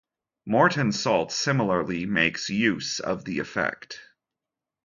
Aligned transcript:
Morton 0.47 0.91
Salt 0.91 1.31
similarly 1.31 2.07
makes 2.07 2.49
use 2.49 2.99
of 2.99 3.23
the 3.23 3.37
effect. 3.37 4.01